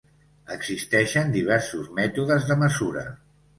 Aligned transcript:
Existeixen 0.55 1.35
diversos 1.37 1.93
mètodes 2.01 2.51
de 2.53 2.61
mesura. 2.65 3.07